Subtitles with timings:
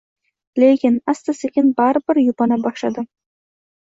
[0.61, 3.09] Lekin, asta-sekin bari bir yupana boshladim.